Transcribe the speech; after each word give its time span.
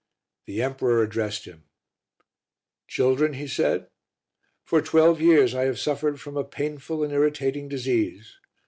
The 0.47 0.63
emperor 0.63 1.03
addressed 1.03 1.45
him 1.45 1.65
"Children," 2.87 3.33
he 3.33 3.45
said, 3.47 3.85
"for 4.63 4.81
twelve 4.81 5.21
years 5.21 5.53
I 5.53 5.65
have 5.65 5.77
suffered 5.77 6.19
from 6.19 6.35
a 6.35 6.43
painful 6.43 7.03
and 7.03 7.13
irritating 7.13 7.67
disease. 7.69 8.39